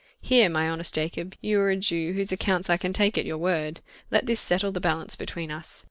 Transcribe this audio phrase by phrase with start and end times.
[0.19, 3.37] "Here, my honest Jacob, you are a Jew whose accounts I can take at your
[3.37, 3.81] word.
[4.09, 5.79] Let this settle the balance between us.